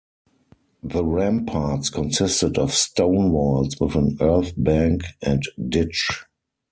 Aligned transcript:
The 0.81 1.05
ramparts 1.05 1.91
consisted 1.91 2.57
of 2.57 2.73
stone 2.73 3.29
walls 3.33 3.79
with 3.79 3.93
an 3.93 4.17
earth 4.19 4.51
bank 4.57 5.03
and 5.21 5.43
ditch. 5.69 6.23